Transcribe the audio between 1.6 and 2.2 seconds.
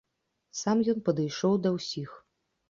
да ўсіх.